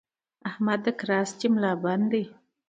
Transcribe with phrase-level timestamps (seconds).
[0.49, 2.23] احمد د کراستې ملابند دی؛